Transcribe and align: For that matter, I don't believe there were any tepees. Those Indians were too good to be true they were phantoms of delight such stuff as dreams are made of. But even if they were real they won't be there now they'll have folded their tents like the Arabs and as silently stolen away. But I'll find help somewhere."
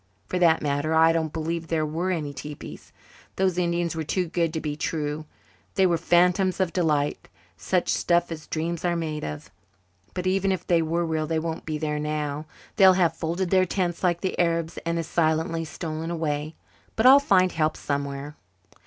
For 0.25 0.39
that 0.39 0.63
matter, 0.63 0.95
I 0.95 1.13
don't 1.13 1.31
believe 1.31 1.67
there 1.67 1.85
were 1.85 2.09
any 2.09 2.33
tepees. 2.33 2.91
Those 3.35 3.59
Indians 3.59 3.95
were 3.95 4.03
too 4.03 4.25
good 4.27 4.51
to 4.53 4.59
be 4.59 4.75
true 4.75 5.27
they 5.75 5.85
were 5.85 5.95
phantoms 5.95 6.59
of 6.59 6.73
delight 6.73 7.29
such 7.55 7.87
stuff 7.89 8.31
as 8.31 8.47
dreams 8.47 8.83
are 8.83 8.95
made 8.95 9.23
of. 9.23 9.51
But 10.15 10.25
even 10.25 10.51
if 10.51 10.65
they 10.65 10.81
were 10.81 11.05
real 11.05 11.27
they 11.27 11.37
won't 11.37 11.67
be 11.67 11.77
there 11.77 11.99
now 11.99 12.47
they'll 12.77 12.93
have 12.93 13.15
folded 13.15 13.51
their 13.51 13.67
tents 13.67 14.01
like 14.03 14.21
the 14.21 14.39
Arabs 14.39 14.79
and 14.87 14.97
as 14.97 15.05
silently 15.05 15.65
stolen 15.65 16.09
away. 16.09 16.55
But 16.95 17.05
I'll 17.05 17.19
find 17.19 17.51
help 17.51 17.77
somewhere." 17.77 18.35